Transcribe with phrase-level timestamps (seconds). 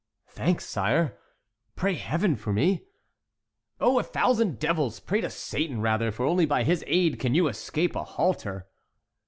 [0.29, 1.15] "Thanks, sire;
[1.75, 2.85] pray Heaven for me!"
[3.79, 4.99] "Oh, a thousand devils!
[4.99, 8.67] pray to Satan rather; for only by his aid can you escape a halter."